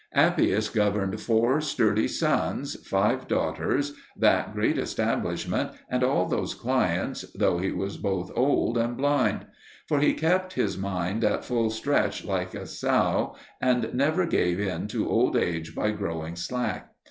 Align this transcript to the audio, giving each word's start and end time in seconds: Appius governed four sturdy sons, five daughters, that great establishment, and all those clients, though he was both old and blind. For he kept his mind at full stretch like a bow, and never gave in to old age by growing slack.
Appius 0.15 0.67
governed 0.67 1.21
four 1.21 1.61
sturdy 1.61 2.07
sons, 2.07 2.73
five 2.87 3.27
daughters, 3.27 3.93
that 4.17 4.51
great 4.51 4.79
establishment, 4.79 5.73
and 5.91 6.03
all 6.03 6.25
those 6.25 6.55
clients, 6.55 7.23
though 7.35 7.59
he 7.59 7.71
was 7.71 7.97
both 7.97 8.31
old 8.35 8.79
and 8.79 8.97
blind. 8.97 9.45
For 9.87 9.99
he 9.99 10.15
kept 10.15 10.53
his 10.53 10.75
mind 10.75 11.23
at 11.23 11.45
full 11.45 11.69
stretch 11.69 12.25
like 12.25 12.55
a 12.55 12.65
bow, 12.81 13.35
and 13.61 13.93
never 13.93 14.25
gave 14.25 14.59
in 14.59 14.87
to 14.87 15.07
old 15.07 15.37
age 15.37 15.75
by 15.75 15.91
growing 15.91 16.35
slack. 16.35 16.89